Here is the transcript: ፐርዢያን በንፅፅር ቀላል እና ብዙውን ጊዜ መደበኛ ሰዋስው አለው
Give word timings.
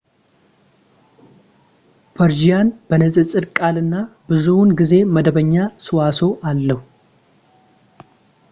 ፐርዢያን 2.15 2.69
በንፅፅር 2.89 3.45
ቀላል 3.57 3.77
እና 3.83 3.93
ብዙውን 4.31 4.71
ጊዜ 4.79 4.93
መደበኛ 5.17 5.53
ሰዋስው 5.87 6.31
አለው 6.51 6.81